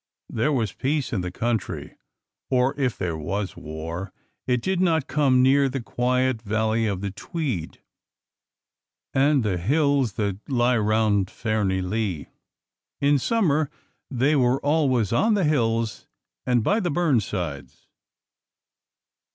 There 0.31 0.51
was 0.51 0.73
peace 0.73 1.13
in 1.13 1.21
the 1.21 1.29
country; 1.29 1.95
or 2.49 2.73
if 2.75 2.97
there 2.97 3.15
was 3.19 3.55
war, 3.55 4.11
it 4.47 4.63
did 4.63 4.81
not 4.81 5.05
come 5.05 5.43
near 5.43 5.69
the 5.69 5.79
quiet 5.79 6.41
valley 6.41 6.87
of 6.87 7.01
the 7.01 7.11
Tweed 7.11 7.79
and 9.13 9.43
the 9.43 9.57
hills 9.59 10.13
that 10.13 10.39
lie 10.49 10.75
round 10.79 11.27
Fairnilee. 11.29 12.25
In 12.99 13.19
summer 13.19 13.69
they 14.09 14.35
were 14.35 14.59
always 14.61 15.13
on 15.13 15.35
the 15.35 15.43
hills 15.43 16.07
and 16.47 16.63
by 16.63 16.79
the 16.79 16.89
burnsides. 16.89 17.85